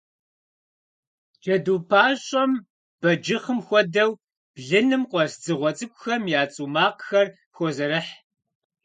[1.41, 2.51] Джэду пащӏэм,
[3.01, 4.11] бэджыхъым хуэдэу,
[4.53, 8.11] блыным къуэс дзыгъуэ цӏыкӏухэм я цӏу макъхэр хозэрыхь.